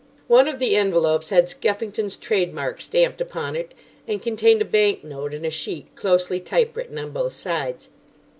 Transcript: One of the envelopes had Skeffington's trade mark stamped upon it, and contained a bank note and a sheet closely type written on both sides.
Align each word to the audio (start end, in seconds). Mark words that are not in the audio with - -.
One 0.27 0.47
of 0.47 0.57
the 0.57 0.75
envelopes 0.75 1.29
had 1.29 1.47
Skeffington's 1.47 2.17
trade 2.17 2.55
mark 2.55 2.81
stamped 2.81 3.21
upon 3.21 3.55
it, 3.55 3.75
and 4.07 4.19
contained 4.19 4.63
a 4.63 4.65
bank 4.65 5.03
note 5.03 5.31
and 5.35 5.45
a 5.45 5.51
sheet 5.51 5.95
closely 5.95 6.39
type 6.39 6.75
written 6.75 6.97
on 6.97 7.11
both 7.11 7.33
sides. 7.33 7.89